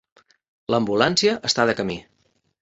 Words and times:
L'ambulància 0.73 1.35
està 1.51 1.67
de 1.71 1.77
camí. 1.83 1.99